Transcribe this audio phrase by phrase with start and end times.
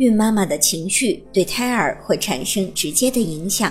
[0.00, 3.70] 孕妈妈的情绪对胎儿会产生直接的影响，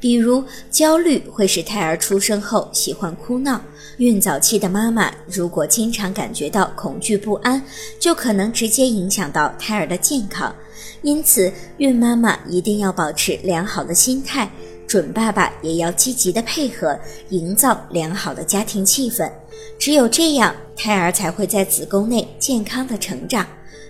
[0.00, 3.60] 比如焦虑会使胎儿出生后喜欢哭闹。
[3.98, 7.62] 孕早期的妈妈如果经常感觉到恐惧不安，
[8.00, 10.54] 就可能直接影响到胎儿的健康。
[11.02, 14.50] 因此，孕妈妈一定要保持良好的心态，
[14.86, 16.98] 准爸爸也要积极的配合，
[17.30, 19.30] 营造良好的家庭气氛。
[19.78, 23.46] 只有这样，胎儿才会在子宫内健康的成长。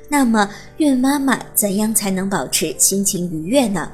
[0.09, 0.49] 那么，
[0.79, 3.91] 孕妈妈怎样才能保持心情愉悦呢？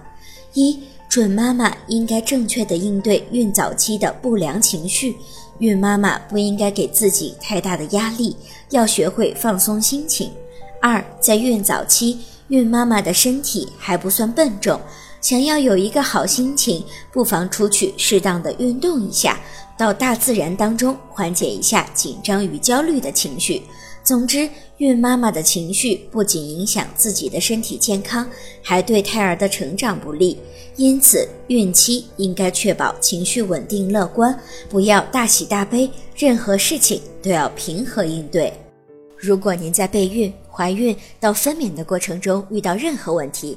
[0.55, 5.17] 一、准妈妈应该正确的应对孕早期的不良情绪。
[5.59, 8.37] 孕妈妈不应该给自己太大的压力，
[8.71, 10.31] 要学会放松心情。
[10.81, 14.81] 二、在孕早期，孕妈妈的身体还不算笨重，
[15.23, 19.41] 想要有一个好心情，不妨出去适当的运动一下，
[19.79, 23.63] 到大自然当中缓解一下紧张与焦虑的情绪。
[24.03, 28.29] 总之，孕妈妈的情绪不仅影响自己的身体健康，
[28.61, 30.37] 还对胎儿的成长不利。
[30.75, 34.37] 因此，孕期应该确保情绪稳定乐观，
[34.69, 38.53] 不要大喜大悲，任何事情都要平和应对。
[39.17, 43.57] 如果您在备孕、怀孕到分娩的过程中遇到任何问题，